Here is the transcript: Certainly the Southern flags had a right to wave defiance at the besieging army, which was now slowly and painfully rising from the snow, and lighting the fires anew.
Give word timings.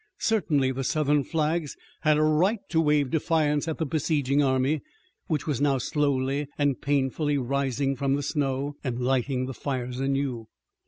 Certainly 0.17 0.71
the 0.71 0.83
Southern 0.83 1.23
flags 1.23 1.77
had 2.01 2.17
a 2.17 2.23
right 2.23 2.57
to 2.69 2.81
wave 2.81 3.11
defiance 3.11 3.67
at 3.67 3.77
the 3.77 3.85
besieging 3.85 4.41
army, 4.41 4.81
which 5.27 5.45
was 5.45 5.61
now 5.61 5.77
slowly 5.77 6.47
and 6.57 6.81
painfully 6.81 7.37
rising 7.37 7.95
from 7.95 8.15
the 8.15 8.23
snow, 8.23 8.77
and 8.83 8.99
lighting 8.99 9.45
the 9.45 9.53
fires 9.53 9.99
anew. 9.99 10.47